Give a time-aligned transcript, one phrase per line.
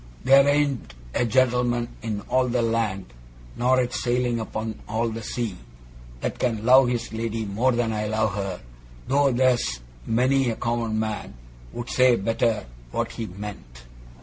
[0.23, 3.13] There ain't a gent'lman in all the land
[3.55, 5.55] nor yet sailing upon all the sea
[6.21, 8.61] that can love his lady more than I love her,
[9.07, 11.35] though there's many a common man
[11.71, 13.83] would say better what he meant.